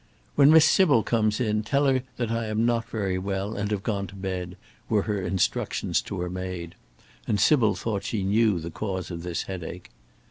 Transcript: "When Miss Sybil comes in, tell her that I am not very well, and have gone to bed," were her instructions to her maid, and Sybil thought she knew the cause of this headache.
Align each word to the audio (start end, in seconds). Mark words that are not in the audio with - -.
"When 0.33 0.49
Miss 0.49 0.65
Sybil 0.65 1.03
comes 1.03 1.39
in, 1.39 1.61
tell 1.61 1.85
her 1.85 2.01
that 2.17 2.31
I 2.31 2.47
am 2.47 2.65
not 2.65 2.89
very 2.89 3.19
well, 3.19 3.55
and 3.55 3.69
have 3.69 3.83
gone 3.83 4.07
to 4.07 4.15
bed," 4.15 4.57
were 4.89 5.03
her 5.03 5.21
instructions 5.21 6.01
to 6.01 6.19
her 6.21 6.29
maid, 6.31 6.73
and 7.27 7.39
Sybil 7.39 7.75
thought 7.75 8.03
she 8.03 8.23
knew 8.23 8.59
the 8.59 8.71
cause 8.71 9.11
of 9.11 9.21
this 9.21 9.43
headache. 9.43 9.91